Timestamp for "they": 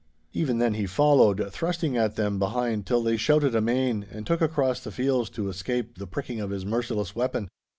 3.03-3.17